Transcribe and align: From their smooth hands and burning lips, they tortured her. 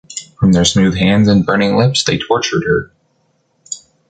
From 0.39 0.51
their 0.53 0.65
smooth 0.65 0.97
hands 0.97 1.27
and 1.27 1.45
burning 1.45 1.77
lips, 1.77 2.03
they 2.03 2.17
tortured 2.17 2.63
her. 2.67 2.91